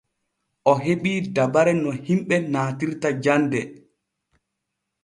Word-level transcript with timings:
O 0.69 0.73
heɓii 0.83 1.19
dabare 1.35 1.73
no 1.83 1.89
himɓe 2.05 2.35
naatirta 2.53 3.09
jande. 3.23 3.59